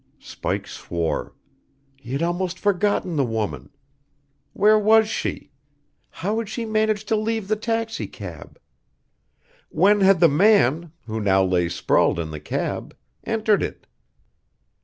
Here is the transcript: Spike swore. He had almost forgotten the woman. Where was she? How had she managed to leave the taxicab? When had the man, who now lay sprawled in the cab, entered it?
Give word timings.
Spike 0.17 0.65
swore. 0.67 1.35
He 1.95 2.13
had 2.13 2.23
almost 2.23 2.57
forgotten 2.57 3.15
the 3.17 3.23
woman. 3.23 3.69
Where 4.53 4.79
was 4.79 5.07
she? 5.07 5.51
How 6.09 6.39
had 6.39 6.49
she 6.49 6.65
managed 6.65 7.07
to 7.09 7.15
leave 7.15 7.47
the 7.47 7.55
taxicab? 7.55 8.59
When 9.69 10.01
had 10.01 10.19
the 10.19 10.27
man, 10.27 10.91
who 11.05 11.19
now 11.21 11.43
lay 11.43 11.69
sprawled 11.69 12.17
in 12.17 12.31
the 12.31 12.39
cab, 12.39 12.97
entered 13.27 13.61
it? 13.61 13.85